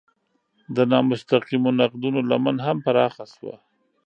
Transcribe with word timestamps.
د 0.75 0.77
نامستقیمو 0.93 1.69
نقدونو 1.79 2.19
لمن 2.29 2.55
هم 2.65 2.77
پراخه 2.85 3.25
شوه. 3.33 3.55